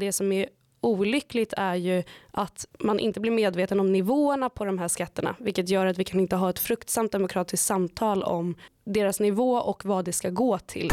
[0.00, 0.48] Det som är
[0.80, 5.68] olyckligt är ju att man inte blir medveten om nivåerna på de här skatterna vilket
[5.68, 10.04] gör att vi kan inte ha ett fruktsamt demokratiskt samtal om deras nivå och vad
[10.04, 10.90] det ska gå till.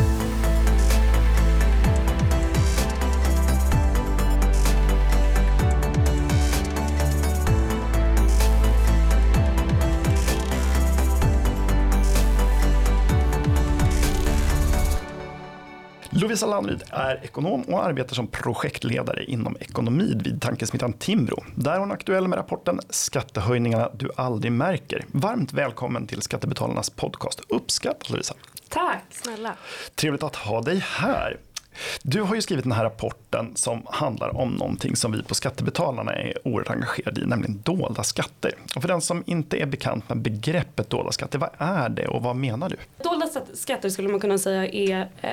[16.21, 21.43] Lovisa Landryd är ekonom och arbetar som projektledare inom ekonomi vid tankesmittan Timbro.
[21.55, 25.05] Där är hon aktuell med rapporten Skattehöjningarna du aldrig märker.
[25.11, 27.41] Varmt välkommen till Skattebetalarnas podcast.
[27.49, 28.33] Uppskattat Lovisa.
[28.69, 29.53] Tack snälla.
[29.95, 31.37] Trevligt att ha dig här.
[32.03, 36.13] Du har ju skrivit den här rapporten som handlar om någonting som vi på Skattebetalarna
[36.13, 38.51] är oerhört engagerade i, nämligen dolda skatter.
[38.75, 42.23] Och för den som inte är bekant med begreppet dolda skatter, vad är det och
[42.23, 42.75] vad menar du?
[43.03, 45.29] Dolda skatter skulle man kunna säga är eh,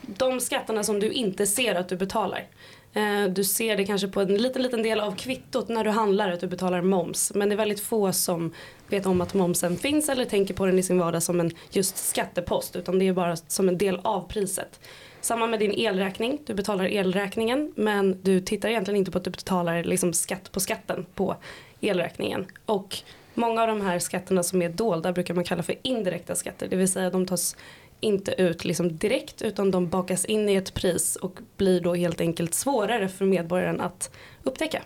[0.00, 2.46] de skatterna som du inte ser att du betalar.
[2.94, 6.32] Eh, du ser det kanske på en liten, liten del av kvittot när du handlar
[6.32, 7.32] att du betalar moms.
[7.34, 8.52] Men det är väldigt få som
[8.88, 11.96] vet om att momsen finns eller tänker på den i sin vardag som en just
[11.96, 12.76] skattepost.
[12.76, 14.80] Utan det är bara som en del av priset.
[15.22, 16.38] Samma med din elräkning.
[16.46, 20.60] Du betalar elräkningen men du tittar egentligen inte på att du betalar liksom skatt på
[20.60, 21.36] skatten på
[21.80, 22.46] elräkningen.
[22.66, 22.98] Och
[23.34, 26.68] många av de här skatterna som är dolda brukar man kalla för indirekta skatter.
[26.68, 27.56] Det vill säga de tas
[28.00, 32.20] inte ut liksom direkt utan de bakas in i ett pris och blir då helt
[32.20, 34.10] enkelt svårare för medborgaren att
[34.42, 34.82] upptäcka.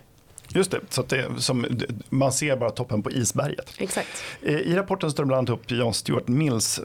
[0.49, 1.65] Just det, så det som,
[2.09, 3.73] man ser bara toppen på isberget.
[3.77, 4.23] Exakt.
[4.41, 6.79] I rapporten står det bland annat upp John Stuart Mills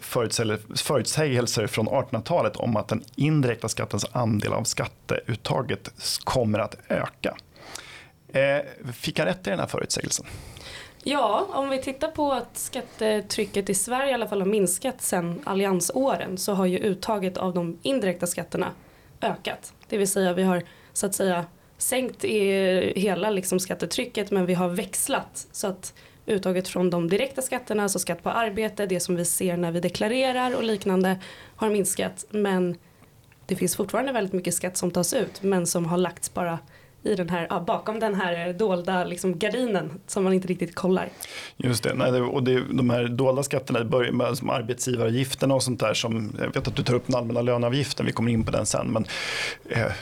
[0.74, 5.90] förutsägelser från 1800-talet om att den indirekta skattens andel av skatteuttaget
[6.24, 7.36] kommer att öka.
[8.32, 10.26] Eh, fick han rätt i den här förutsägelsen?
[11.04, 15.40] Ja, om vi tittar på att skattetrycket i Sverige i alla fall har minskat sedan
[15.44, 18.72] alliansåren så har ju uttaget av de indirekta skatterna
[19.20, 19.72] ökat.
[19.88, 21.44] Det vill säga vi har så att säga
[21.82, 22.24] sänkt
[22.94, 25.46] hela liksom skattetrycket men vi har växlat.
[25.52, 25.94] Så att
[26.26, 29.80] uttaget från de direkta skatterna, alltså skatt på arbete, det som vi ser när vi
[29.80, 31.20] deklarerar och liknande
[31.56, 32.26] har minskat.
[32.30, 32.76] Men
[33.46, 36.58] det finns fortfarande väldigt mycket skatt som tas ut men som har lagts bara
[37.04, 41.08] i den här, ja, bakom den här dolda liksom, gardinen som man inte riktigt kollar.
[41.56, 45.80] Just det, Nej, och det, de här dolda skatterna börjar med som arbetsgivaravgifterna och sånt
[45.80, 48.50] där som, jag vet att du tar upp den allmänna löneavgiften, vi kommer in på
[48.50, 49.06] den sen, men
[49.68, 49.92] eh,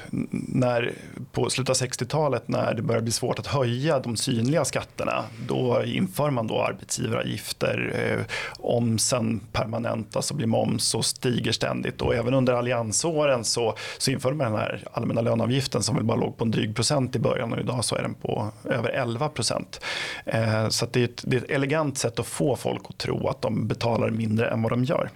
[0.47, 0.93] när,
[1.33, 5.83] på slutet av 60-talet när det börjar bli svårt att höja de synliga skatterna, då
[5.84, 8.27] inför man då arbetsgivaravgifter, eh,
[8.59, 14.37] omsen permanentas och blir moms och stiger ständigt och även under alliansåren så, så införde
[14.37, 17.19] man den här allmänna löneavgiften som väl bara låg på en dryg procent procent i
[17.19, 19.81] början och idag så är den på över 11 procent.
[20.25, 23.28] Eh, så det är, ett, det är ett elegant sätt att få folk att tro
[23.28, 25.11] att de betalar mindre än vad de gör.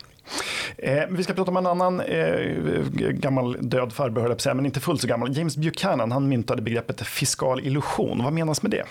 [0.78, 2.56] Eh, vi ska prata om en annan eh,
[3.10, 5.36] gammal död farbror, men inte fullt så gammal.
[5.36, 8.22] James Buchanan han myntade begreppet fiskal illusion.
[8.24, 8.84] Vad menas med det?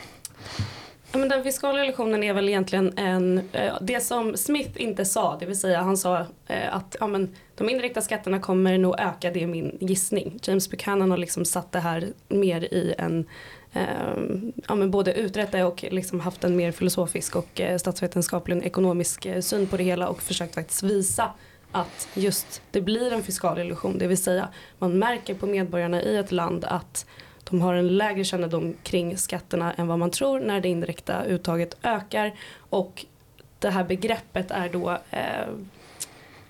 [1.13, 5.37] Ja, men den fiskala illusionen är väl egentligen en, eh, det som Smith inte sa,
[5.39, 9.31] det vill säga han sa eh, att ja, men, de indirekta skatterna kommer nog öka,
[9.31, 10.39] det är min gissning.
[10.43, 13.25] James Buchanan har liksom satt det här mer i en,
[13.73, 13.83] eh,
[14.67, 18.63] ja, men både utrett det och liksom haft en mer filosofisk och eh, statsvetenskaplig och
[18.63, 21.31] ekonomisk eh, syn på det hela och försökt faktiskt visa
[21.71, 24.47] att just det blir en fiskal illusion, det vill säga
[24.79, 27.05] man märker på medborgarna i ett land att
[27.49, 31.77] de har en lägre kännedom kring skatterna än vad man tror när det indirekta uttaget
[31.83, 33.05] ökar och
[33.59, 35.47] det här begreppet är då eh,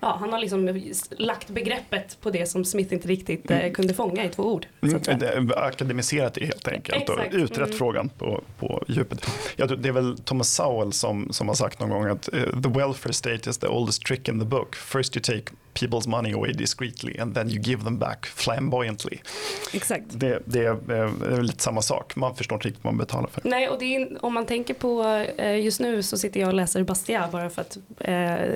[0.00, 3.74] ja, han har liksom lagt begreppet på det som Smith inte riktigt eh, mm.
[3.74, 4.66] kunde fånga i två ord.
[4.82, 7.34] Mm, akademiserat det helt enkelt Exakt.
[7.34, 7.78] och utrett mm.
[7.78, 9.26] frågan på, på djupet.
[9.56, 12.68] Ja, det är väl Thomas Sowell som, som har sagt någon gång att uh, the
[12.68, 14.76] welfare state is the oldest trick in the book.
[14.76, 19.18] First you take people's money away discreetly and then you give them back flamboyantly.
[19.72, 20.04] Exakt.
[20.08, 23.28] Det, det, är, det är lite samma sak, man förstår inte riktigt vad man betalar
[23.28, 23.42] för.
[23.44, 25.04] Nej, och är, om man tänker på,
[25.36, 28.14] eh, just nu så sitter jag och läser Bastia bara för att eh,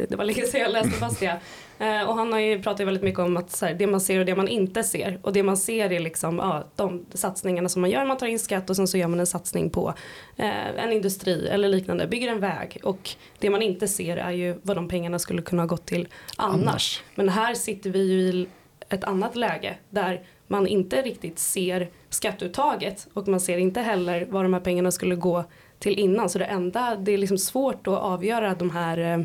[0.09, 1.41] det var länge sedan jag läste Bastia.
[1.79, 4.19] Eh, och han har ju pratat väldigt mycket om att så här, det man ser
[4.19, 5.19] och det man inte ser.
[5.23, 8.39] Och det man ser är liksom ja, de satsningarna som man gör, man tar in
[8.39, 9.95] skatt och sen så gör man en satsning på
[10.37, 12.79] eh, en industri eller liknande, bygger en väg.
[12.83, 16.09] Och det man inte ser är ju vad de pengarna skulle kunna ha gått till
[16.37, 16.63] annars.
[16.63, 17.03] annars.
[17.15, 18.49] Men här sitter vi ju i
[18.89, 24.45] ett annat läge där man inte riktigt ser skatteuttaget och man ser inte heller vad
[24.45, 25.45] de här pengarna skulle gå
[25.79, 26.29] till innan.
[26.29, 29.25] Så det enda, det är liksom svårt att avgöra de här eh,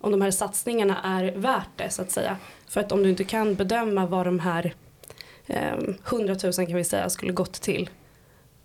[0.00, 2.36] om de här satsningarna är värt det så att säga.
[2.68, 4.74] För att om du inte kan bedöma vad de här
[5.46, 5.74] eh,
[6.08, 7.90] 100 000 kan vi säga skulle gått till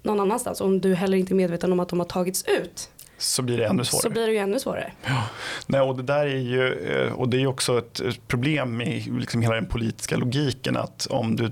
[0.02, 0.62] någon annanstans.
[0.62, 2.90] Om du heller inte är medveten om att de har tagits ut.
[3.18, 4.02] Så blir det ännu svårare.
[4.02, 4.92] Så blir det ju ännu svårare.
[5.06, 5.24] Ja.
[5.68, 9.42] Nej, och det där är ju, eh, och det är också ett problem med liksom
[9.42, 11.52] hela den politiska logiken att om du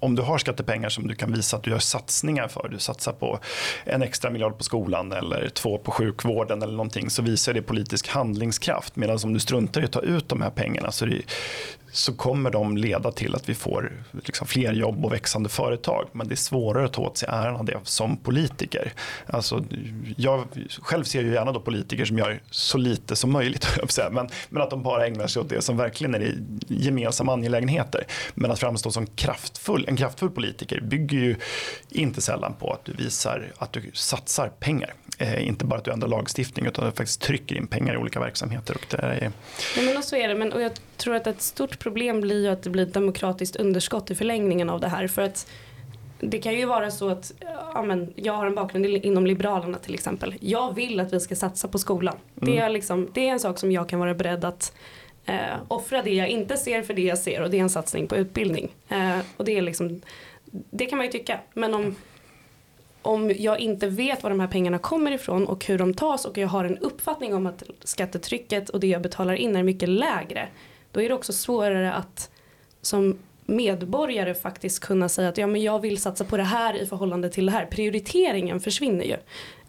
[0.00, 3.12] om du har skattepengar som du kan visa att du gör satsningar för, du satsar
[3.12, 3.38] på
[3.84, 8.08] en extra miljard på skolan eller två på sjukvården eller någonting så visar det politisk
[8.08, 8.96] handlingskraft.
[8.96, 11.22] Medan om du struntar i att ta ut de här pengarna så, det,
[11.92, 16.08] så kommer de leda till att vi får liksom fler jobb och växande företag.
[16.12, 18.92] Men det är svårare att ta åt sig äran av det som politiker.
[19.26, 19.64] Alltså,
[20.16, 20.44] jag
[20.82, 23.66] själv ser ju gärna då politiker som gör så lite som möjligt,
[24.10, 26.34] men, men att de bara ägnar sig åt det som verkligen är
[26.68, 28.04] gemensamma angelägenheter.
[28.34, 31.36] Men att framstå som kraftfull, en kraftfull politiker bygger ju
[31.88, 34.94] inte sällan på att du visar att du satsar pengar.
[35.18, 37.96] Eh, inte bara att du ändrar lagstiftning utan att du faktiskt trycker in pengar i
[37.96, 38.74] olika verksamheter.
[38.74, 39.32] Och det är...
[39.76, 42.48] ja, men så är det, men, och jag tror att ett stort problem blir ju
[42.48, 45.08] att det blir ett demokratiskt underskott i förlängningen av det här.
[45.08, 45.46] För att
[46.20, 47.32] det kan ju vara så att
[47.74, 50.34] ja, men, jag har en bakgrund inom Liberalerna till exempel.
[50.40, 52.16] Jag vill att vi ska satsa på skolan.
[52.40, 52.54] Mm.
[52.54, 54.72] Det, är liksom, det är en sak som jag kan vara beredd att
[55.24, 58.06] eh, offra det jag inte ser för det jag ser och det är en satsning
[58.06, 58.68] på utbildning.
[58.88, 60.00] Eh, och det, är liksom,
[60.50, 61.40] det kan man ju tycka.
[61.54, 61.96] Men om,
[63.08, 66.38] om jag inte vet var de här pengarna kommer ifrån och hur de tas och
[66.38, 70.48] jag har en uppfattning om att skattetrycket och det jag betalar in är mycket lägre.
[70.92, 72.30] Då är det också svårare att
[72.82, 76.86] som medborgare faktiskt kunna säga att ja, men jag vill satsa på det här i
[76.86, 77.66] förhållande till det här.
[77.66, 79.16] Prioriteringen försvinner ju.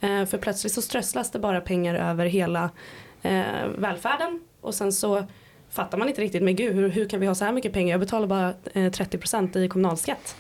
[0.10, 2.70] Eh, för plötsligt så strösslas det bara pengar över hela
[3.22, 5.26] eh, välfärden och sen så
[5.70, 7.92] fattar man inte riktigt, men gud hur, hur kan vi ha så här mycket pengar?
[7.92, 10.36] Jag betalar bara eh, 30% i kommunalskatt.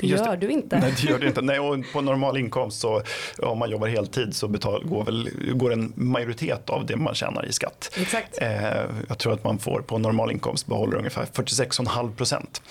[0.00, 0.78] Det gör du inte.
[0.80, 1.42] Nej, det gör du inte.
[1.42, 3.02] Nej, och på normal inkomst så
[3.38, 7.46] om man jobbar heltid så betal, går, väl, går en majoritet av det man tjänar
[7.46, 7.90] i skatt.
[7.96, 8.38] Exakt.
[8.42, 12.62] Eh, jag tror att man får på normal inkomst behåller ungefär 46,5 procent.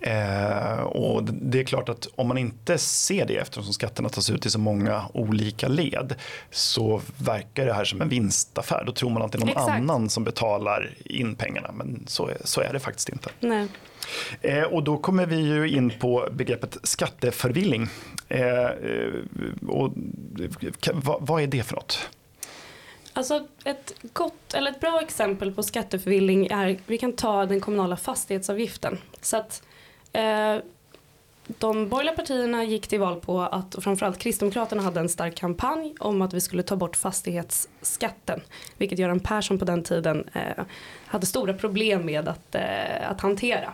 [0.00, 4.46] Eh, och det är klart att om man inte ser det eftersom skatterna tas ut
[4.46, 6.14] i så många olika led
[6.50, 8.82] så verkar det här som en vinstaffär.
[8.86, 9.68] Då tror man att det är någon Exakt.
[9.70, 13.30] annan som betalar in pengarna men så så är det faktiskt inte.
[13.40, 13.68] Nej.
[14.40, 17.88] Eh, och då kommer vi ju in på begreppet skatteförvilling.
[18.28, 19.12] Eh, eh,
[19.68, 19.92] och,
[20.92, 22.08] vad, vad är det för något?
[23.12, 27.96] Alltså ett gott eller ett bra exempel på skatteförvilling är, vi kan ta den kommunala
[27.96, 28.98] fastighetsavgiften.
[29.20, 29.62] Så att
[30.12, 30.56] eh,
[31.46, 35.94] de borgerliga partierna gick till val på att, och framförallt Kristdemokraterna hade en stark kampanj
[36.00, 38.40] om att vi skulle ta bort fastighetsskatten.
[38.78, 40.64] Vilket Göran Persson på den tiden eh,
[41.06, 43.72] hade stora problem med att, eh, att hantera.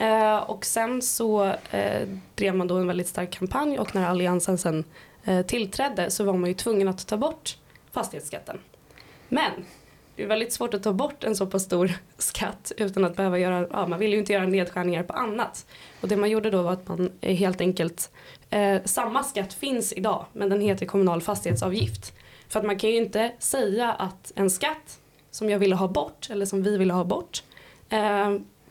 [0.00, 4.58] Eh, och sen så eh, drev man då en väldigt stark kampanj och när alliansen
[4.58, 4.84] sen
[5.24, 7.56] eh, tillträdde så var man ju tvungen att ta bort
[7.92, 8.58] fastighetsskatten.
[9.28, 9.50] Men
[10.16, 13.38] det är väldigt svårt att ta bort en så pass stor skatt utan att behöva
[13.38, 15.66] göra, ja man vill ju inte göra nedskärningar på annat.
[16.00, 18.10] Och det man gjorde då var att man eh, helt enkelt,
[18.50, 22.12] eh, samma skatt finns idag men den heter kommunal fastighetsavgift.
[22.48, 25.00] För att man kan ju inte säga att en skatt
[25.30, 27.42] som jag ville ha bort eller som vi ville ha bort
[27.88, 28.30] eh,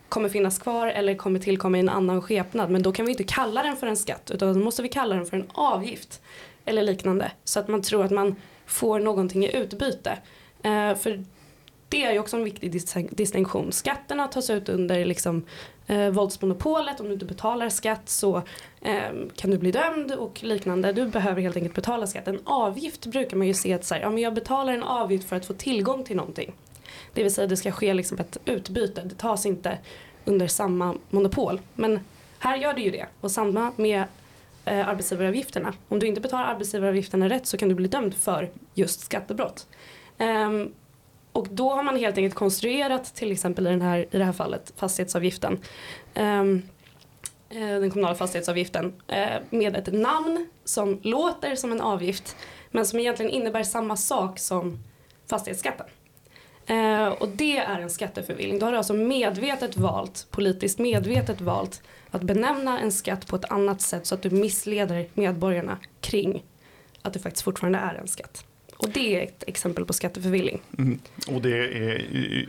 [0.09, 2.69] kommer finnas kvar eller kommer tillkomma i en annan skepnad.
[2.69, 5.15] Men då kan vi inte kalla den för en skatt utan då måste vi kalla
[5.15, 6.21] den för en avgift
[6.65, 7.31] eller liknande.
[7.43, 8.35] Så att man tror att man
[8.65, 10.17] får någonting i utbyte.
[10.63, 11.23] Eh, för
[11.89, 12.71] det är ju också en viktig
[13.11, 13.71] distinktion.
[13.71, 15.45] Skatterna tas ut under liksom,
[15.87, 16.99] eh, våldsmonopolet.
[16.99, 18.37] Om du inte betalar skatt så
[18.81, 20.93] eh, kan du bli dömd och liknande.
[20.93, 22.27] Du behöver helt enkelt betala skatt.
[22.27, 25.29] En avgift brukar man ju se att så här, ja, men jag betalar en avgift
[25.29, 26.53] för att få tillgång till någonting.
[27.13, 29.01] Det vill säga det ska ske liksom ett utbyte.
[29.05, 29.77] Det tas inte
[30.25, 31.61] under samma monopol.
[31.75, 31.99] Men
[32.39, 33.05] här gör det ju det.
[33.21, 34.03] Och samma med
[34.65, 35.73] eh, arbetsgivaravgifterna.
[35.87, 39.67] Om du inte betalar arbetsgivaravgifterna rätt så kan du bli dömd för just skattebrott.
[40.17, 40.73] Um,
[41.31, 44.33] och då har man helt enkelt konstruerat till exempel i, den här, i det här
[44.33, 45.59] fallet fastighetsavgiften.
[46.15, 46.63] Um,
[47.49, 52.35] den kommunala fastighetsavgiften eh, med ett namn som låter som en avgift
[52.71, 54.79] men som egentligen innebär samma sak som
[55.29, 55.85] fastighetsskatten.
[56.69, 58.59] Eh, och det är en skatteförvirring.
[58.59, 63.51] Då har du alltså medvetet valt, politiskt medvetet valt att benämna en skatt på ett
[63.51, 66.43] annat sätt så att du missleder medborgarna kring
[67.01, 68.45] att det faktiskt fortfarande är en skatt.
[68.81, 70.61] Och det är ett exempel på skatteförvilling.
[70.77, 70.99] Mm.
[71.27, 71.97] Och det är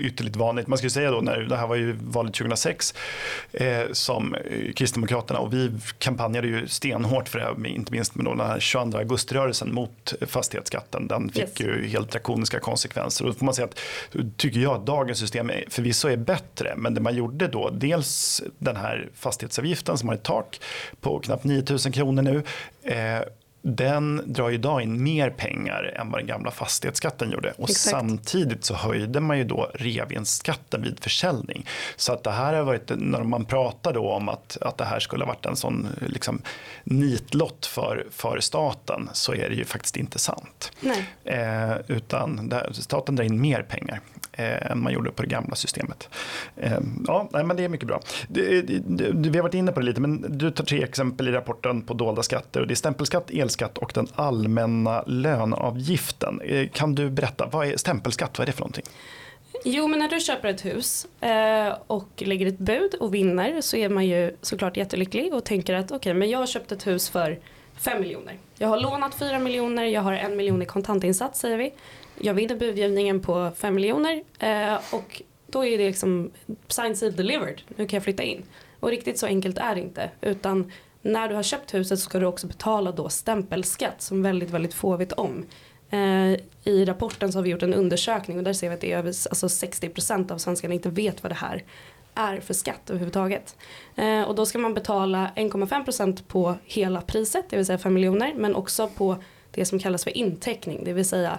[0.01, 0.67] ytterligt vanligt.
[0.67, 2.95] Man skulle säga då när det här var ju valet 2006
[3.53, 4.37] eh, som
[4.77, 8.99] Kristdemokraterna och vi kampanjade ju stenhårt för det här, inte minst med den här 22
[8.99, 11.07] augustirörelsen mot fastighetsskatten.
[11.09, 11.61] Den fick yes.
[11.61, 13.25] ju helt drakoniska konsekvenser.
[13.25, 13.81] Och då får man säga att,
[14.37, 18.43] tycker jag att dagens system är, förvisso är bättre, men det man gjorde då, dels
[18.59, 20.61] den här fastighetsavgiften som har ett tak
[21.01, 22.43] på knappt 9000 kronor nu,
[22.83, 23.23] eh,
[23.63, 27.53] den drar idag in mer pengar än vad den gamla fastighetsskatten gjorde.
[27.57, 27.91] Och Exakt.
[27.91, 31.67] samtidigt så höjde man ju då reavinstskatten vid försäljning.
[31.97, 35.01] Så att det här har varit, när man pratar då om att, att det här
[35.01, 36.43] skulle ha varit en sån liksom,
[36.85, 40.73] nitlott för, för staten så är det ju faktiskt inte sant.
[41.25, 44.01] Eh, utan här, staten drar in mer pengar
[44.41, 46.09] än man gjorde på det gamla systemet.
[46.57, 48.01] Eh, ja, men det är mycket bra.
[48.29, 51.95] Vi har varit inne på det lite, men du tar tre exempel i rapporten på
[51.95, 52.61] dolda skatter.
[52.61, 56.41] Och det är stämpelskatt, elskatt och den allmänna löneavgiften.
[56.41, 58.85] Eh, kan du berätta, vad är stämpelskatt, vad är det för någonting?
[59.65, 63.77] Jo men när du köper ett hus eh, och lägger ett bud och vinner så
[63.77, 66.87] är man ju såklart jättelycklig och tänker att okej okay, men jag har köpt ett
[66.87, 67.39] hus för
[67.77, 68.35] 5 miljoner.
[68.59, 71.73] Jag har lånat 4 miljoner, jag har en miljon i kontantinsats säger vi.
[72.23, 76.31] Jag vinner budgivningen på 5 miljoner eh, och då är det liksom
[76.69, 78.43] signed seal delivered, nu kan jag flytta in.
[78.81, 80.73] Och riktigt så enkelt är det inte utan
[81.03, 84.75] när du har köpt huset så ska du också betala då stämpelskatt som väldigt väldigt
[84.75, 85.47] få vet om.
[85.91, 88.93] Eh, I rapporten så har vi gjort en undersökning och där ser vi att det
[88.93, 91.65] är över alltså 60% av svenskarna inte vet vad det här
[92.15, 93.57] är för skatt överhuvudtaget.
[93.97, 98.35] Eh, och då ska man betala 1,5% på hela priset, det vill säga 5 miljoner,
[98.37, 99.17] men också på
[99.51, 101.39] det som kallas för inteckning, det vill säga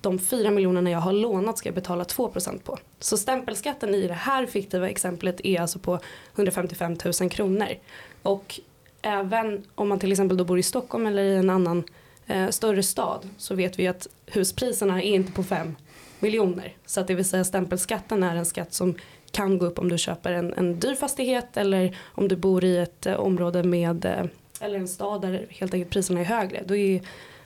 [0.00, 2.78] de 4 miljonerna jag har lånat ska jag betala 2% på.
[2.98, 5.98] Så stämpelskatten i det här fiktiva exemplet är alltså på
[6.34, 7.68] 155 000 kronor.
[8.22, 8.60] Och
[9.02, 11.84] även om man till exempel då bor i Stockholm eller i en annan
[12.26, 15.76] eh, större stad så vet vi att huspriserna är inte på 5
[16.18, 16.76] miljoner.
[16.86, 18.94] Så att det vill säga stämpelskatten är en skatt som
[19.30, 22.76] kan gå upp om du köper en, en dyr fastighet eller om du bor i
[22.76, 24.24] ett eh, område med eh,
[24.60, 26.62] eller en stad där helt enkelt priserna är högre.
[26.66, 27.00] Då är,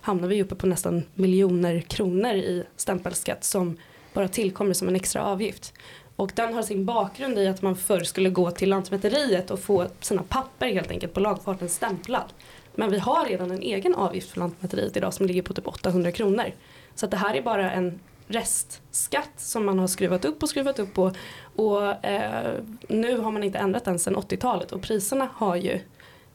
[0.05, 3.77] hamnar vi uppe på nästan miljoner kronor i stämpelskatt som
[4.13, 5.73] bara tillkommer som en extra avgift.
[6.17, 9.87] Och den har sin bakgrund i att man förr skulle gå till Lantmäteriet och få
[10.01, 12.33] sina papper helt enkelt på lagfarten stämplad.
[12.75, 16.13] Men vi har redan en egen avgift för Lantmäteriet idag som ligger på typ 800
[16.13, 16.53] kronor.
[16.95, 20.95] Så det här är bara en restskatt som man har skruvat upp och skruvat upp
[20.95, 21.13] på.
[21.57, 22.55] Och eh,
[22.89, 25.81] nu har man inte ändrat den sedan 80-talet och priserna har ju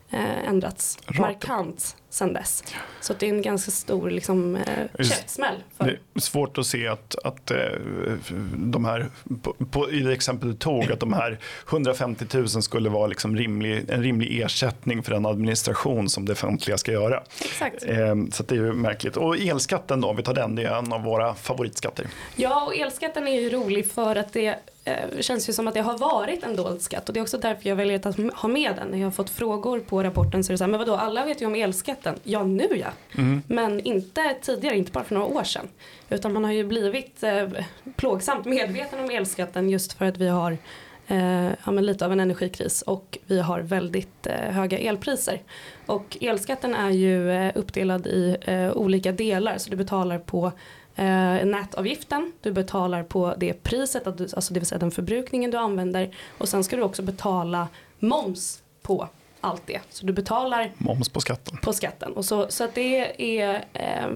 [0.09, 1.19] eh, ändrats Rakt.
[1.19, 2.63] markant sedan dess.
[3.01, 5.55] Så det är en ganska stor liksom, eh, käftsmäll.
[5.77, 5.85] För.
[5.85, 7.57] Det är svårt att se att, att eh,
[8.55, 9.09] de här,
[9.41, 11.39] på, på, i det exempel du tog, att de här
[11.69, 16.77] 150 000 skulle vara liksom rimlig, en rimlig ersättning för den administration som det offentliga
[16.77, 17.23] ska göra.
[17.41, 17.83] Exakt.
[17.83, 19.17] Eh, så det är ju märkligt.
[19.17, 22.07] Och elskatten då, vi tar den, det är en av våra favoritskatter.
[22.35, 25.81] Ja, och elskatten är ju rolig för att det eh, känns ju som att det
[25.81, 28.75] har varit en dold skatt och det är också därför jag väljer att ha med
[28.75, 28.87] den.
[28.87, 31.25] När jag har fått frågor på rapporten så är det så här, men vadå, alla
[31.25, 31.55] vet ju om
[31.99, 32.19] elskatten.
[32.23, 32.87] Ja, nu ja.
[33.17, 33.41] Mm.
[33.47, 35.67] Men inte tidigare, inte bara för några år sedan.
[36.09, 37.49] Utan man har ju blivit eh,
[37.95, 40.57] plågsamt medveten om elskatten just för att vi har
[41.07, 45.41] eh, ja, lite av en energikris och vi har väldigt eh, höga elpriser.
[45.85, 50.51] Och elskatten är ju eh, uppdelad i eh, olika delar så du betalar på
[50.95, 55.51] eh, nätavgiften, du betalar på det priset, att du, alltså det vill säga den förbrukningen
[55.51, 57.67] du använder och sen ska du också betala
[57.99, 59.07] moms på
[59.41, 59.79] allt det.
[59.89, 61.57] Så du betalar moms på skatten.
[61.57, 62.13] På skatten.
[62.13, 64.07] Och så, så att det är eh,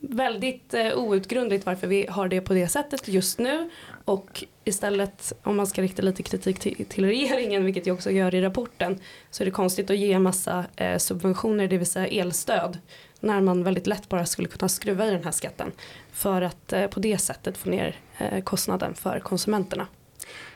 [0.00, 3.70] väldigt eh, outgrundligt varför vi har det på det sättet just nu.
[4.04, 8.34] Och istället om man ska rikta lite kritik till, till regeringen, vilket jag också gör
[8.34, 8.98] i rapporten,
[9.30, 12.78] så är det konstigt att ge massa eh, subventioner, det vill säga elstöd
[13.20, 15.72] när man väldigt lätt bara skulle kunna skruva i den här skatten
[16.12, 19.86] för att eh, på det sättet få ner eh, kostnaden för konsumenterna.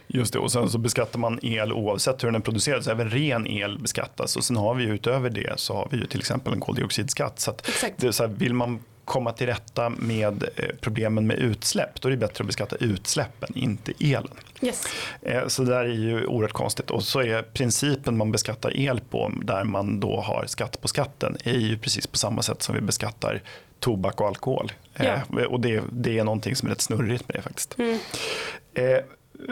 [0.06, 3.10] Just det, och sen så beskattar man el oavsett hur den är producerad, så även
[3.10, 4.36] ren el beskattas.
[4.36, 7.40] Och sen har vi utöver det så har vi ju till exempel en koldioxidskatt.
[7.40, 7.54] Så,
[7.96, 12.10] det så här, vill man komma till rätta med eh, problemen med utsläpp, då är
[12.10, 14.28] det bättre att beskatta utsläppen, inte elen.
[14.62, 14.86] Yes.
[15.22, 16.90] Eh, så det där är ju oerhört konstigt.
[16.90, 21.36] Och så är principen man beskattar el på, där man då har skatt på skatten,
[21.44, 23.42] är ju precis på samma sätt som vi beskattar
[23.80, 24.72] tobak och alkohol.
[24.94, 25.04] Ja.
[25.04, 27.78] Eh, och det, det, är någonting som är rätt snurrigt med det faktiskt.
[27.78, 27.98] Mm.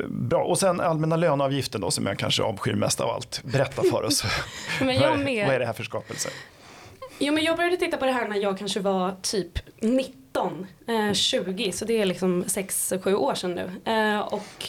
[0.08, 3.42] Bra, och sen allmänna löneavgiften då som jag kanske avskyr mest av allt.
[3.44, 4.24] Berätta för oss.
[4.80, 5.46] Men jag med.
[5.46, 6.28] Vad är det här för skapelse?
[7.18, 11.12] Jo men jag började titta på det här när jag kanske var typ 19, eh,
[11.12, 13.92] 20 så det är liksom 6-7 år sedan nu.
[13.92, 14.68] Eh, och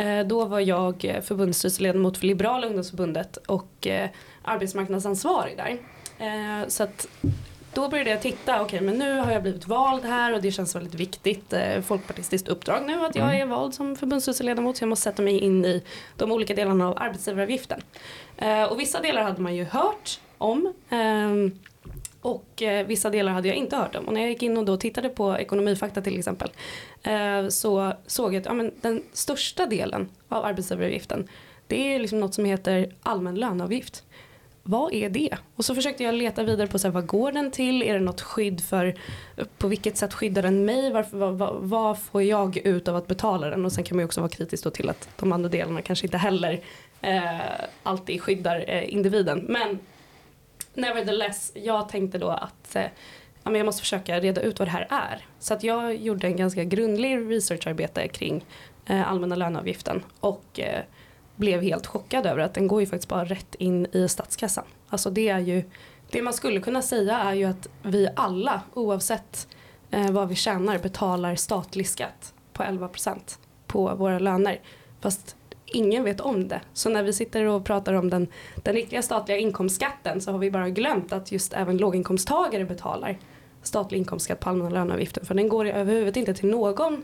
[0.00, 4.08] eh, då var jag förbundsstyrelseledamot för Liberala ungdomsförbundet och eh,
[4.42, 5.78] arbetsmarknadsansvarig där.
[6.26, 7.06] Eh, så att
[7.74, 10.50] då började jag titta, okej okay, men nu har jag blivit vald här och det
[10.50, 13.40] känns väldigt viktigt eh, folkpartistiskt uppdrag nu att jag mm.
[13.40, 15.82] är vald som förbundsstyrelseledamot så jag måste sätta mig in i
[16.16, 17.80] de olika delarna av arbetsgivaravgiften.
[18.36, 20.74] Eh, och vissa delar hade man ju hört om.
[20.90, 21.60] Eh,
[22.22, 24.08] och vissa delar hade jag inte hört om.
[24.08, 26.50] Och när jag gick in och då tittade på ekonomifakta till exempel.
[27.02, 31.28] Eh, så såg jag att ja, men den största delen av arbetsgivaravgiften.
[31.66, 34.04] Det är liksom något som heter allmän löneavgift.
[34.62, 35.36] Vad är det?
[35.56, 37.82] Och så försökte jag leta vidare på så här, vad går den till?
[37.82, 38.94] Är det något skydd för,
[39.58, 40.90] på vilket sätt skyddar den mig?
[40.92, 43.64] Varför, vad, vad, vad, får jag ut av att betala den?
[43.64, 46.18] Och sen kan man ju också vara kritisk till att de andra delarna kanske inte
[46.18, 46.60] heller
[47.00, 47.40] eh,
[47.82, 49.44] alltid skyddar eh, individen.
[49.48, 49.78] Men
[50.74, 52.82] nevertheless, jag tänkte då att eh,
[53.42, 55.26] ja, men jag måste försöka reda ut vad det här är.
[55.38, 58.44] Så att jag gjorde en ganska grundlig researcharbete kring
[58.86, 60.82] eh, allmänna löneavgiften och eh,
[61.40, 64.64] blev helt chockad över att den går ju faktiskt bara rätt in i statskassan.
[64.88, 65.64] Alltså det är ju,
[66.10, 69.48] det man skulle kunna säga är ju att vi alla oavsett
[69.90, 73.18] eh, vad vi tjänar betalar statlig skatt på 11%
[73.66, 74.60] på våra löner.
[75.00, 76.60] Fast ingen vet om det.
[76.72, 80.50] Så när vi sitter och pratar om den, den riktiga statliga inkomstskatten så har vi
[80.50, 83.18] bara glömt att just även låginkomsttagare betalar
[83.62, 85.24] statlig inkomstskatt på allmänna löneavgiften.
[85.24, 87.02] För den går överhuvudtaget inte till någon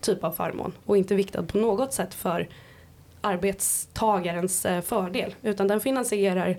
[0.00, 2.48] typ av förmån och inte viktad på något sätt för
[3.20, 5.34] arbetstagarens eh, fördel.
[5.42, 6.56] Utan den finansierar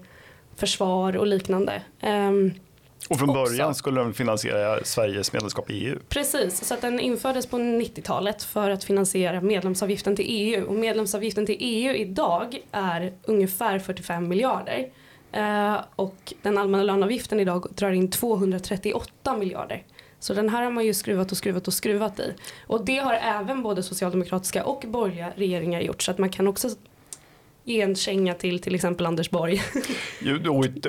[0.55, 1.81] försvar och liknande.
[2.03, 2.53] Um,
[3.09, 3.79] och från början också.
[3.79, 5.99] skulle den finansiera Sveriges medlemskap i EU.
[6.09, 10.65] Precis, så att den infördes på 90-talet för att finansiera medlemsavgiften till EU.
[10.65, 14.89] Och medlemsavgiften till EU idag är ungefär 45 miljarder.
[15.31, 19.83] Eh, och den allmänna löneavgiften idag drar in 238 miljarder.
[20.21, 22.33] Så den här har man ju skruvat och skruvat och skruvat i.
[22.67, 26.01] Och det har även både socialdemokratiska och borgerliga regeringar gjort.
[26.01, 26.69] Så att man kan också
[27.63, 29.57] ge en känga till till exempel Anders Borg.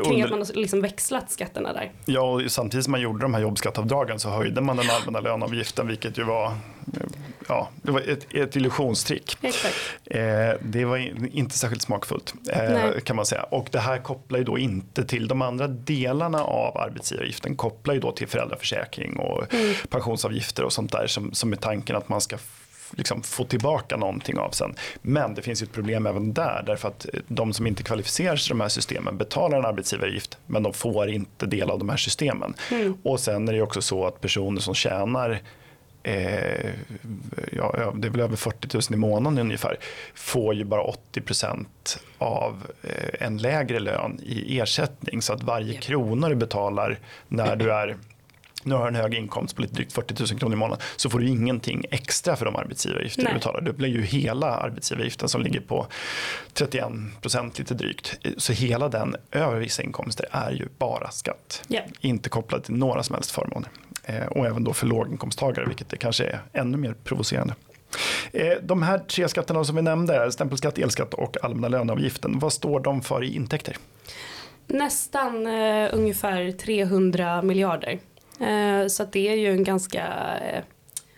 [0.05, 1.93] Kring att man har liksom växlat skatterna där.
[2.05, 5.87] Ja, och samtidigt som man gjorde de här jobbskattavdragen så höjde man den allmänna löneavgiften
[5.87, 6.53] vilket ju var
[7.49, 9.37] ja, det var ett, ett illusionstrick.
[9.41, 9.75] Exakt.
[10.05, 10.21] Eh,
[10.63, 10.97] det var
[11.37, 13.43] inte särskilt smakfullt eh, kan man säga.
[13.43, 17.57] Och det här kopplar ju då inte till de andra delarna av arbetsgivaravgiften.
[17.57, 19.75] Kopplar ju då till föräldraförsäkring och mm.
[19.89, 22.39] pensionsavgifter och sånt där som, som är tanken att man ska
[22.97, 24.75] liksom få tillbaka någonting av sen.
[25.03, 28.47] Men det finns ju ett problem även där därför att de som inte kvalificerar sig
[28.47, 31.97] till de här systemen betalar en arbetsgivaravgift men de får inte del av de här
[31.97, 32.55] systemen.
[32.71, 32.97] Mm.
[33.03, 35.43] Och sen är det också så att personer som tjänar
[36.03, 36.71] eh,
[37.53, 39.77] ja, det är väl över 40 000 i månaden ungefär,
[40.15, 45.23] får ju bara 80 procent av eh, en lägre lön i ersättning.
[45.23, 47.97] Så att varje krona du betalar när du är
[48.65, 51.19] nu har en hög inkomst på lite drygt 40 000 kronor i månaden så får
[51.19, 53.61] du ingenting extra för de arbetsgivaravgifter du betalar.
[53.61, 55.87] Det blir ju hela arbetsgivaravgiften som ligger på
[56.53, 56.85] 31
[57.21, 58.19] procent lite drygt.
[58.37, 61.63] Så hela den över vissa inkomster är ju bara skatt.
[61.69, 61.87] Yeah.
[62.01, 63.69] Inte kopplad till några som helst förmåner.
[64.05, 67.55] Eh, och även då för låginkomsttagare vilket det kanske är ännu mer provocerande.
[68.33, 72.81] Eh, de här tre skatterna som vi nämnde, stämpelskatt, elskatt och allmänna löneavgiften, vad står
[72.81, 73.77] de för i intäkter?
[74.67, 77.99] Nästan uh, ungefär 300 miljarder.
[78.41, 80.07] Eh, så så det är ju en ganska,
[80.39, 80.63] eh,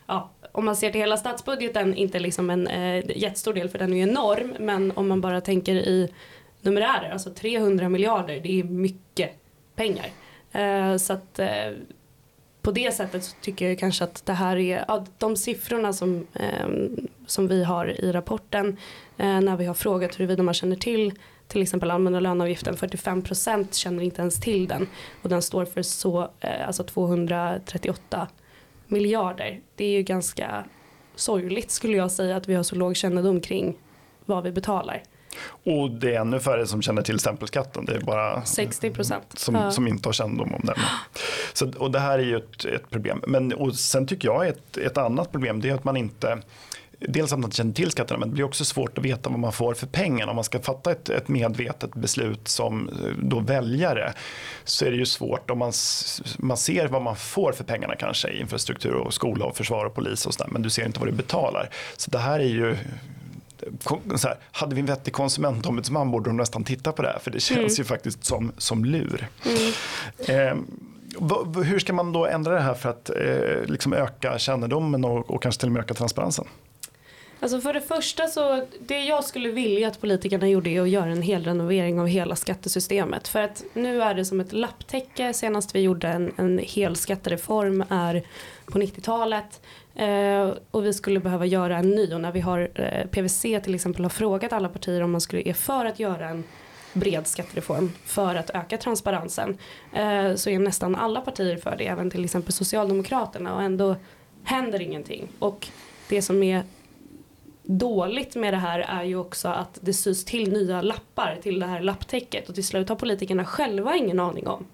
[0.07, 3.93] ja, om man ser till hela statsbudgeten, inte liksom en eh, jättestor del för den
[3.93, 6.13] är ju enorm, men om man bara tänker i
[6.61, 9.31] numerärer, alltså 300 miljarder, det är mycket
[9.75, 10.07] pengar.
[10.99, 11.41] så att
[12.63, 16.27] på det sättet så tycker jag kanske att det här är, ja, de siffrorna som,
[17.27, 18.77] som vi har i rapporten
[19.17, 21.13] när vi har frågat huruvida man känner till
[21.49, 24.87] till exempel allmänna löneavgiften, 45% känner inte ens till den
[25.23, 28.29] och den står för så, eh, alltså 238
[28.87, 29.61] miljarder.
[29.75, 30.65] Det är ju ganska
[31.15, 33.79] sorgligt skulle jag säga att vi har så låg kännedom kring
[34.25, 35.03] vad vi betalar.
[35.65, 37.85] Och det är ännu färre som känner till stämpelskatten.
[37.85, 39.71] Det är bara 60 procent som, ja.
[39.71, 40.77] som inte har kännedom om den.
[41.53, 43.23] Så, och det här är ju ett, ett problem.
[43.27, 46.39] Men och sen tycker jag ett, ett annat problem det är att man inte
[46.99, 49.39] Dels att man inte känner till skatterna men det blir också svårt att veta vad
[49.39, 50.31] man får för pengarna.
[50.31, 54.13] Om man ska fatta ett, ett medvetet beslut som eh, då väljare
[54.65, 55.73] så är det ju svårt om man,
[56.39, 59.95] man ser vad man får för pengarna kanske i infrastruktur och skola och försvar och
[59.95, 61.71] polis och sådär men du ser inte vad du betalar.
[61.97, 62.77] Så det här är ju
[64.23, 67.41] här, hade vi en vettig konsumentombudsman borde de nästan titta på det här för det
[67.41, 67.75] känns mm.
[67.75, 69.29] ju faktiskt som, som lur.
[69.45, 69.73] Mm.
[70.19, 70.57] Eh,
[71.65, 75.43] hur ska man då ändra det här för att eh, liksom öka kännedomen och, och
[75.43, 76.45] kanske till och med öka transparensen?
[77.45, 81.11] Alltså för det första så, det jag skulle vilja att politikerna gjorde är att göra
[81.11, 83.29] en hel renovering av hela skattesystemet.
[83.29, 87.85] För att nu är det som ett lapptäcke, senast vi gjorde en, en hel skattereform
[87.89, 88.23] är
[88.65, 89.61] på 90-talet.
[89.95, 93.75] Eh, och vi skulle behöva göra en ny och när vi har eh, PVC till
[93.75, 96.45] exempel har frågat alla partier om man skulle är för att göra en
[96.93, 99.59] bred skattereform för att öka transparensen
[99.93, 103.97] eh, så är nästan alla partier för det, även till exempel Socialdemokraterna och ändå
[104.45, 105.29] händer ingenting.
[105.39, 105.69] Och
[106.09, 106.63] det som är
[107.65, 111.67] dåligt med det här är ju också att det sys till nya lappar till det
[111.67, 114.67] här lapptäcket och till slut har politikerna själva ingen aning om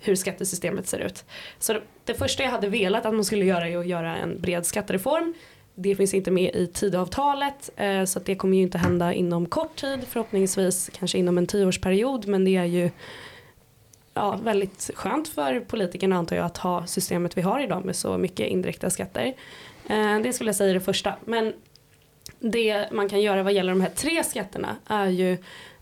[0.00, 1.24] hur skattesystemet ser ut.
[1.58, 4.66] Så det första jag hade velat att man skulle göra är att göra en bred
[4.66, 5.34] skattereform.
[5.74, 9.76] Det finns inte med i tidavtalet eh, så det kommer ju inte hända inom kort
[9.76, 12.90] tid förhoppningsvis kanske inom en tioårsperiod men det är ju
[14.14, 18.18] ja, väldigt skönt för politikerna antar jag att ha systemet vi har idag med så
[18.18, 19.34] mycket indirekta skatter.
[19.88, 21.52] Eh, det skulle jag säga är det första men
[22.40, 25.38] det man kan göra vad gäller de här tre skatterna är ju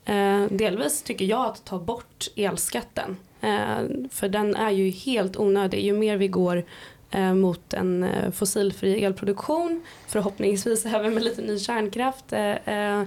[0.07, 3.17] Eh, delvis tycker jag att ta bort elskatten.
[3.41, 5.85] Eh, för den är ju helt onödig.
[5.85, 6.65] Ju mer vi går
[7.11, 13.03] eh, mot en eh, fossilfri elproduktion, förhoppningsvis även med lite ny kärnkraft eh, eh,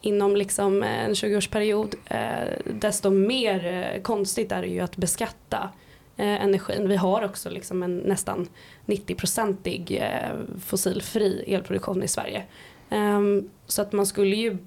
[0.00, 5.68] inom liksom eh, en 20-årsperiod, eh, desto mer konstigt är det ju att beskatta
[6.16, 6.88] energin.
[6.88, 8.48] Vi har också liksom en nästan
[8.86, 10.02] 90-procentig
[10.66, 12.44] fossilfri elproduktion i Sverige.
[12.90, 14.58] Ehm, så att man skulle ju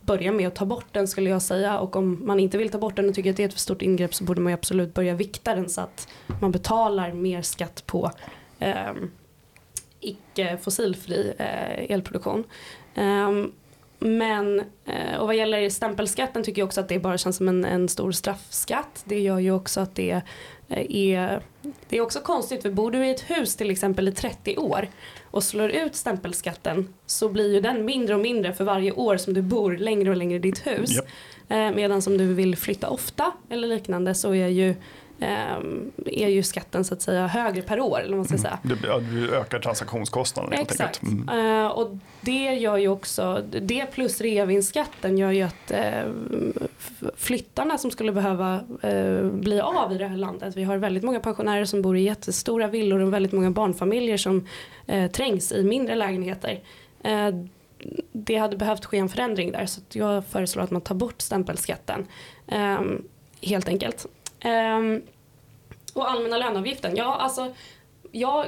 [0.00, 2.78] börja med att ta bort den skulle jag säga och om man inte vill ta
[2.78, 4.54] bort den och tycker att det är ett för stort ingrepp så borde man ju
[4.54, 6.08] absolut börja vikta den så att
[6.40, 8.10] man betalar mer skatt på
[8.58, 8.92] eh,
[10.00, 12.44] icke fossilfri eh, elproduktion.
[12.94, 13.50] Ehm, eh,
[14.00, 14.62] men,
[15.18, 18.12] och vad gäller stämpelskatten tycker jag också att det bara känns som en, en stor
[18.12, 19.02] straffskatt.
[19.04, 20.22] Det gör ju också att det
[20.68, 21.42] eh, är,
[21.88, 24.88] det är också konstigt för bor du i ett hus till exempel i 30 år
[25.30, 29.34] och slår ut stämpelskatten så blir ju den mindre och mindre för varje år som
[29.34, 30.96] du bor längre och längre i ditt hus.
[30.96, 31.04] Yep.
[31.48, 34.74] Eh, medan om du vill flytta ofta eller liknande så är ju
[35.20, 38.00] Ehm, är ju skatten så att säga högre per år.
[38.00, 38.58] Eller man ska säga.
[38.64, 38.78] Mm.
[38.82, 41.02] Du, du ökar transaktionskostnaden Exakt.
[41.02, 41.28] Mm.
[41.28, 46.12] Uh, och det gör ju också, det plus reavinstskatten gör ju att uh,
[47.16, 50.56] flyttarna som skulle behöva eh, bli av i det här landet.
[50.56, 54.46] Vi har väldigt många pensionärer som bor i jättestora villor och väldigt många barnfamiljer som
[54.86, 56.60] eh, trängs i mindre lägenheter.
[57.02, 57.30] Eh,
[58.12, 62.06] det hade behövt ske en förändring där så jag föreslår att man tar bort stämpelskatten.
[62.46, 63.04] Ehm,
[63.42, 64.06] helt enkelt.
[64.40, 65.02] Ehm,
[65.94, 67.54] och allmänna löneavgiften, ja alltså
[68.12, 68.46] jag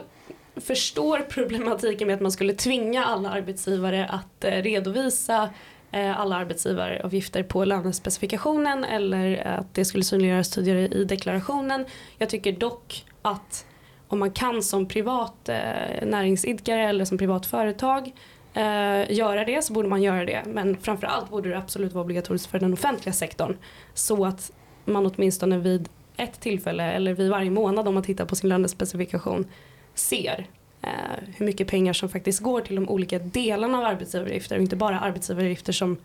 [0.57, 5.49] förstår problematiken med att man skulle tvinga alla arbetsgivare att eh, redovisa eh,
[5.93, 11.85] Eh, alla arbetsgivaravgifter på lönespecifikationen eller att det skulle synliggöras tidigare i deklarationen.
[12.19, 13.67] Jag tycker dock att
[14.09, 18.13] om man kan som privat eh, näringsidkare eller som privat företag
[18.55, 20.43] eh, göra det så borde man göra det.
[20.47, 23.57] Men framförallt borde det absolut vara obligatoriskt för den offentliga sektorn.
[23.95, 24.53] Så att
[24.85, 29.47] man åtminstone vid ett tillfälle eller vid varje månad om man tittar på sin lönespecifikation
[29.95, 30.47] ser
[30.83, 30.91] Eh,
[31.37, 35.01] hur mycket pengar som faktiskt går till de olika delarna av arbetsgivaravgifter och inte bara
[35.01, 35.97] arbetsgivaravgifter som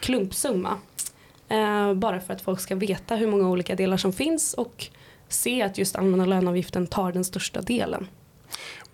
[0.00, 0.78] klumpsumma.
[1.48, 4.86] Eh, bara för att folk ska veta hur många olika delar som finns och
[5.28, 8.06] se att just allmänna löneavgiften tar den största delen.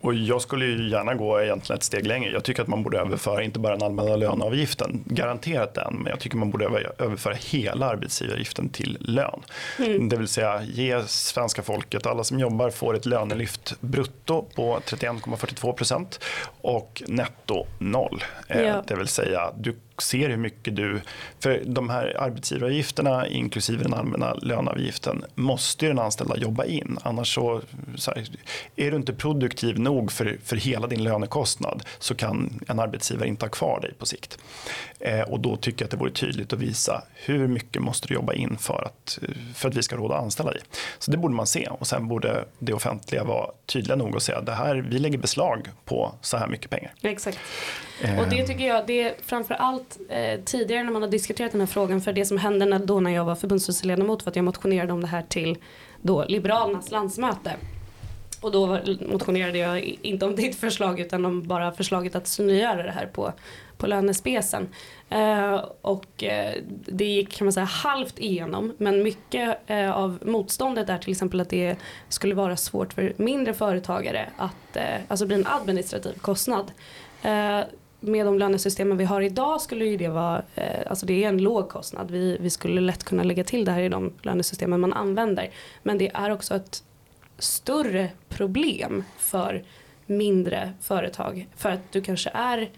[0.02, 2.32] Och jag skulle ju gärna gå egentligen ett steg längre.
[2.32, 6.20] Jag tycker att man borde överföra inte bara den allmänna löneavgiften, garanterat den, men jag
[6.20, 6.64] tycker man borde
[6.98, 9.40] överföra hela arbetsgivaravgiften till lön.
[9.78, 10.08] Mm.
[10.08, 15.72] Det vill säga ge svenska folket, alla som jobbar får ett lönelyft brutto på 31,42
[15.72, 16.20] procent
[16.60, 18.24] och netto noll.
[18.48, 18.84] Eh, ja.
[18.86, 21.00] Det vill säga du ser hur mycket du...
[21.40, 26.98] För de här arbetsgivaravgifterna inklusive den allmänna löneavgiften måste ju den anställda jobba in.
[27.02, 27.60] Annars så,
[27.96, 28.28] så här,
[28.76, 33.44] är du inte produktiv nog för, för hela din lönekostnad så kan en arbetsgivare inte
[33.44, 34.38] ha kvar dig på sikt.
[35.00, 38.14] Eh, och då tycker jag att det vore tydligt att visa hur mycket måste du
[38.14, 39.18] jobba in för att,
[39.54, 40.62] för att vi ska råda att anställa dig.
[40.98, 44.40] Så det borde man se och sen borde det offentliga vara tydliga nog och säga
[44.40, 46.92] det här, vi lägger beslag på så här mycket pengar.
[47.02, 47.38] Exakt.
[48.20, 51.60] Och det tycker jag, det är framför allt eh, tidigare när man har diskuterat den
[51.60, 54.44] här frågan för det som hände när, då när jag var förbundsstyrelseledamot för att jag
[54.44, 55.56] motionerade om det här till
[56.02, 57.52] då Liberalernas landsmöte.
[58.40, 62.90] Och då motionerade jag inte om ditt förslag utan om bara förslaget att synliggöra det
[62.90, 63.32] här på,
[63.78, 64.68] på lönespecen.
[65.10, 70.88] Eh, och eh, det gick kan man säga halvt igenom men mycket eh, av motståndet
[70.88, 71.76] är till exempel att det
[72.08, 76.72] skulle vara svårt för mindre företagare att, eh, alltså bli en administrativ kostnad.
[77.22, 77.60] Eh,
[78.00, 81.38] med de lönesystemen vi har idag skulle ju det vara, eh, alltså det är en
[81.38, 82.10] låg kostnad.
[82.10, 85.50] Vi, vi skulle lätt kunna lägga till det här i de lönesystemen man använder.
[85.82, 86.84] Men det är också ett
[87.38, 89.64] större problem för
[90.06, 91.48] mindre företag.
[91.56, 92.70] För att du kanske är,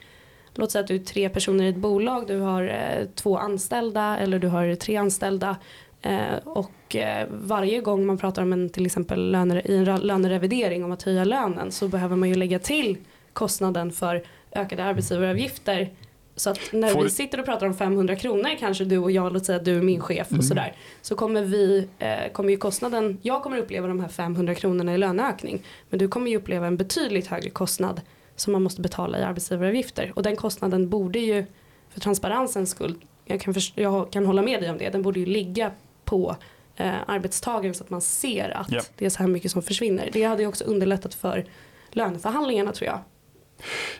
[0.54, 4.18] låt säga att du är tre personer i ett bolag, du har eh, två anställda
[4.18, 5.56] eller du har tre anställda.
[6.02, 10.84] Eh, och eh, varje gång man pratar om en till exempel löner, i en lönerevidering
[10.84, 12.96] om att höja lönen så behöver man ju lägga till
[13.32, 15.90] kostnaden för ökade arbetsgivaravgifter.
[16.36, 17.02] Så att när Får...
[17.02, 19.78] vi sitter och pratar om 500 kronor kanske du och jag, låt säga att du
[19.78, 20.42] är min chef och mm.
[20.42, 20.76] sådär.
[21.02, 24.98] Så kommer vi, eh, kommer ju kostnaden, jag kommer uppleva de här 500 kronorna i
[24.98, 25.62] löneökning.
[25.90, 28.00] Men du kommer ju uppleva en betydligt högre kostnad
[28.36, 30.12] som man måste betala i arbetsgivaravgifter.
[30.16, 31.46] Och den kostnaden borde ju,
[31.90, 32.94] för transparensens skull,
[33.24, 35.70] jag kan, jag kan hålla med dig om det, den borde ju ligga
[36.04, 36.36] på
[36.76, 38.84] eh, arbetstagaren så att man ser att yeah.
[38.96, 40.10] det är så här mycket som försvinner.
[40.12, 41.44] Det hade ju också underlättat för
[41.90, 43.00] löneförhandlingarna tror jag.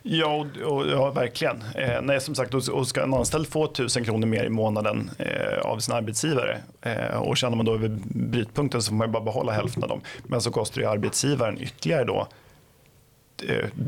[0.03, 1.65] Ja, och, ja verkligen.
[1.75, 5.59] Eh, nej, som sagt, och ska en anställd få 1000 kronor mer i månaden eh,
[5.59, 9.53] av sin arbetsgivare eh, och känner man då över brytpunkten så får man bara behålla
[9.53, 10.01] hälften av dem.
[10.25, 12.29] Men så kostar det arbetsgivaren ytterligare då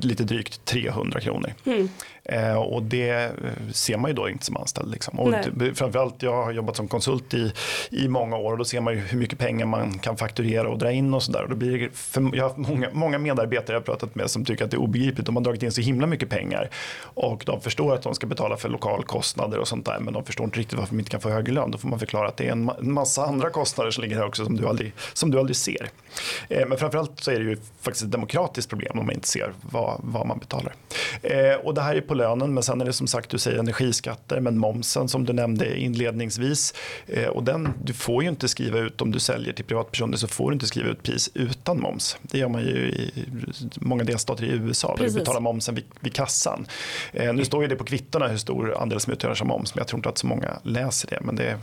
[0.01, 1.53] lite drygt 300 kronor.
[1.65, 1.89] Mm.
[2.29, 3.31] Eh, och det eh,
[3.73, 4.91] ser man ju då inte som anställd.
[4.91, 5.21] Liksom.
[5.21, 5.35] Och
[5.75, 7.53] framförallt, jag har jobbat som konsult i,
[7.91, 10.79] i många år och då ser man ju hur mycket pengar man kan fakturera och
[10.79, 11.47] dra in och sådär.
[12.13, 14.81] Jag har haft många, många medarbetare jag har pratat med som tycker att det är
[14.81, 15.27] obegripligt.
[15.27, 18.57] De har dragit in så himla mycket pengar och de förstår att de ska betala
[18.57, 21.31] för lokalkostnader och sånt där men de förstår inte riktigt varför de inte kan få
[21.31, 21.71] högre lön.
[21.71, 24.45] Då får man förklara att det är en massa andra kostnader som ligger här också
[24.45, 25.91] som du aldrig, som du aldrig ser.
[26.49, 29.46] Eh, men framförallt så är det ju faktiskt ett demokratiskt problem om man inte ser
[29.61, 30.75] vad, vad man betalar.
[31.23, 33.59] Eh, och det här är på lönen men sen är det som sagt du säger
[33.59, 36.75] energiskatter men momsen som du nämnde inledningsvis
[37.07, 40.29] eh, och den du får ju inte skriva ut om du säljer till privatpersoner så
[40.29, 42.19] får du inte skriva ut pris utan moms.
[42.23, 43.25] Det gör man ju i
[43.77, 46.67] många delstater i USA där du betalar momsen vid, vid kassan.
[47.13, 49.89] Nu står ju det på kvittorna hur stor andel som utgörs av moms men jag
[49.89, 51.59] tror inte att så många läser det men det,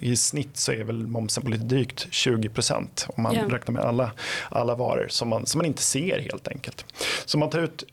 [0.00, 3.48] i snitt så är väl momsen på lite drygt 20 procent om man yeah.
[3.48, 4.12] räknar med alla,
[4.48, 6.84] alla varor som man, som man inte ser helt enkelt.
[7.24, 7.84] Så man tar ut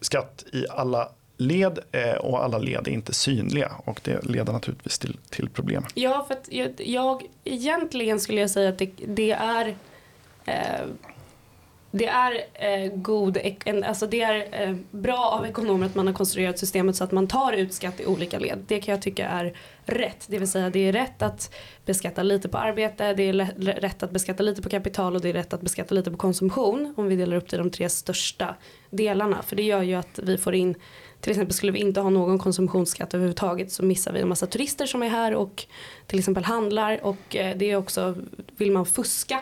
[0.00, 4.98] skatt i alla led eh, och alla led är inte synliga och det leder naturligtvis
[4.98, 5.84] till, till problem.
[5.94, 9.76] Ja, för att jag, jag egentligen skulle jag säga att det, det är
[10.44, 10.86] eh,
[11.90, 13.38] det är, eh, god,
[13.84, 17.26] alltså det är eh, bra av ekonomer att man har konstruerat systemet så att man
[17.26, 18.64] tar ut skatt i olika led.
[18.66, 20.26] Det kan jag tycka är rätt.
[20.28, 23.32] Det vill säga det är rätt att beskatta lite på arbete, det är
[23.80, 26.94] rätt att beskatta lite på kapital och det är rätt att beskatta lite på konsumtion.
[26.96, 28.54] Om vi delar upp det i de tre största
[28.90, 29.42] delarna.
[29.42, 30.74] För det gör ju att vi får in
[31.20, 34.86] till exempel skulle vi inte ha någon konsumtionsskatt överhuvudtaget så missar vi en massa turister
[34.86, 35.66] som är här och
[36.06, 38.14] till exempel handlar och eh, det är också,
[38.56, 39.40] vill man fuska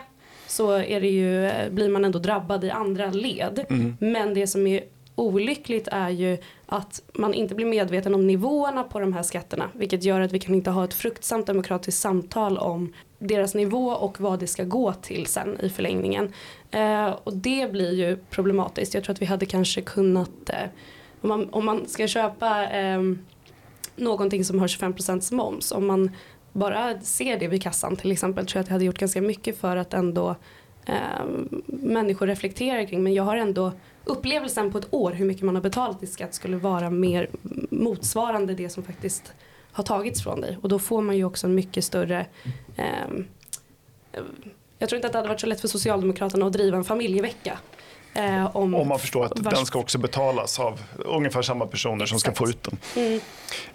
[0.49, 3.65] så är det ju, blir man ändå drabbad i andra led.
[3.69, 3.97] Mm.
[3.99, 4.83] Men det som är
[5.15, 9.69] olyckligt är ju att man inte blir medveten om nivåerna på de här skatterna.
[9.73, 14.21] Vilket gör att vi kan inte ha ett fruktsamt demokratiskt samtal om deras nivå och
[14.21, 16.33] vad det ska gå till sen i förlängningen.
[16.71, 18.93] Eh, och det blir ju problematiskt.
[18.93, 20.69] Jag tror att vi hade kanske kunnat, eh,
[21.21, 23.01] om, man, om man ska köpa eh,
[23.95, 26.11] någonting som har 25% moms, om man
[26.53, 27.95] bara ser det vid kassan.
[27.95, 30.35] Till exempel tror jag att jag hade gjort ganska mycket för att ändå
[30.85, 31.25] eh,
[31.65, 33.71] människor reflekterar kring men jag har ändå
[34.05, 37.29] upplevelsen på ett år hur mycket man har betalat i skatt skulle vara mer
[37.69, 39.33] motsvarande det som faktiskt
[39.71, 40.57] har tagits från dig.
[40.61, 42.25] Och då får man ju också en mycket större
[42.75, 43.23] eh,
[44.79, 47.59] jag tror inte att det hade varit så lätt för Socialdemokraterna att driva en familjevecka.
[48.19, 49.53] Eh, om, om, man förstår att vars...
[49.53, 52.09] den ska också betalas av ungefär samma personer Exakt.
[52.09, 52.77] som ska få ut den.
[52.95, 53.19] Mm.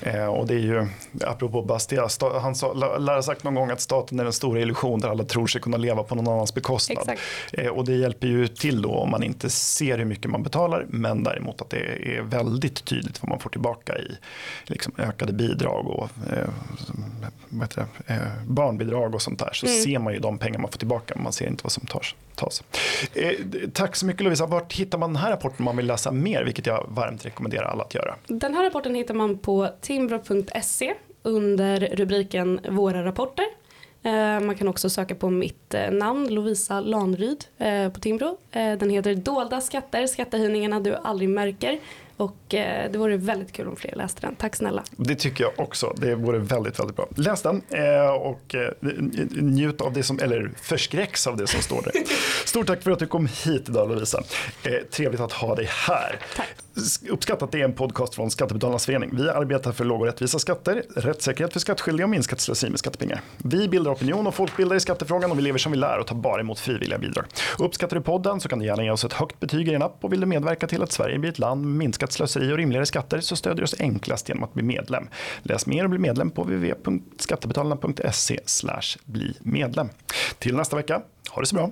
[0.00, 0.88] Eh, och det är ju,
[1.24, 2.08] apropå Bastia,
[2.40, 5.24] han sa, lär ha sagt någon gång att staten är den stora illusion där alla
[5.24, 7.10] tror sig kunna leva på någon annans bekostnad.
[7.52, 10.86] Eh, och det hjälper ju till då om man inte ser hur mycket man betalar
[10.88, 11.78] men däremot att det
[12.18, 14.16] är väldigt tydligt vad man får tillbaka i
[14.64, 16.48] liksom, ökade bidrag och eh,
[17.48, 19.50] det, eh, barnbidrag och sånt där.
[19.52, 19.82] Så mm.
[19.82, 22.14] ser man ju de pengar man får tillbaka men man ser inte vad som tas.
[22.34, 22.62] tas.
[23.14, 23.32] Eh,
[23.72, 24.46] tack så mycket Lovisa.
[24.46, 27.64] Vart hittar man den här rapporten om man vill läsa mer vilket jag varmt rekommenderar
[27.64, 28.14] alla att göra?
[28.26, 33.44] Den här rapporten hittar man på timbro.se under rubriken Våra rapporter.
[34.02, 38.38] Eh, man kan också söka på mitt eh, namn, Lovisa Lanryd eh, på Timbro.
[38.50, 41.78] Den heter Dolda skatter, skattehöjningarna du aldrig märker.
[42.16, 44.34] Och eh, det vore väldigt kul om fler läste den.
[44.34, 44.84] Tack snälla.
[44.90, 45.94] Det tycker jag också.
[45.96, 47.08] Det vore väldigt, väldigt bra.
[47.16, 48.70] Läs den eh, och eh,
[49.30, 51.92] njut av det som, eller förskräcks av det som står där.
[52.46, 54.22] Stort tack för att du kom hit idag Lovisa.
[54.90, 56.18] Trevligt att ha dig här.
[56.36, 56.48] Tack.
[57.10, 59.10] Uppskattat det är en podcast från Skattebetalarnas förening.
[59.12, 63.20] Vi arbetar för låga och rättvisa skatter, rättssäkerhet för skattskyldiga och minskat slöseri med skattepengar.
[63.36, 66.16] Vi bildar opinion och folkbildar i skattefrågan och vi lever som vi lär och tar
[66.16, 67.24] bara emot frivilliga bidrag.
[67.58, 69.96] Uppskattar du podden så kan du gärna ge oss ett högt betyg i din app
[70.00, 72.86] och vill du medverka till att Sverige blir ett land med minskat slöseri och rimligare
[72.86, 75.08] skatter så stödjer du oss enklast genom att bli medlem.
[75.42, 78.40] Läs mer och bli medlem på www.skattebetalarna.se
[79.04, 79.88] bli medlem.
[80.38, 81.70] Till nästa vecka, ha det så bra.